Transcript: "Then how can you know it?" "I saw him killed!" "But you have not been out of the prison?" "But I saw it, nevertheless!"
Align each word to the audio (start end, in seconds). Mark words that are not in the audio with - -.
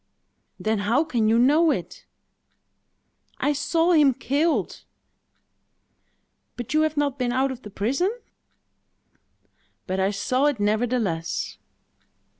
"Then 0.59 0.79
how 0.79 1.03
can 1.03 1.27
you 1.29 1.37
know 1.37 1.69
it?" 1.69 2.07
"I 3.37 3.53
saw 3.53 3.91
him 3.91 4.15
killed!" 4.15 4.83
"But 6.57 6.73
you 6.73 6.81
have 6.81 6.97
not 6.97 7.19
been 7.19 7.31
out 7.31 7.51
of 7.51 7.61
the 7.61 7.69
prison?" 7.69 8.11
"But 9.85 9.99
I 9.99 10.09
saw 10.09 10.45
it, 10.47 10.59
nevertheless!" 10.59 11.59